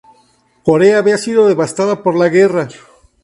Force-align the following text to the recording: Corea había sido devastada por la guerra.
Corea 0.63 0.97
había 0.97 1.19
sido 1.19 1.45
devastada 1.47 2.01
por 2.01 2.17
la 2.17 2.27
guerra. 2.29 2.69